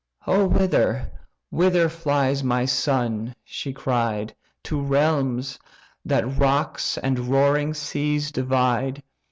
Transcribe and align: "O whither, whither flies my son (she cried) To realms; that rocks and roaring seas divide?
"O 0.25 0.47
whither, 0.47 1.11
whither 1.51 1.87
flies 1.87 2.43
my 2.43 2.65
son 2.65 3.35
(she 3.43 3.71
cried) 3.71 4.35
To 4.63 4.81
realms; 4.81 5.59
that 6.03 6.39
rocks 6.39 6.97
and 6.97 7.29
roaring 7.29 7.75
seas 7.75 8.31
divide? 8.31 9.03